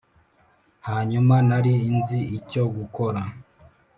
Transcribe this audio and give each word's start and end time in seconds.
hanyuma, 0.87 1.35
nari 1.49 1.73
nzi 1.97 2.19
icyo 2.37 2.63
gukora. 2.75 3.21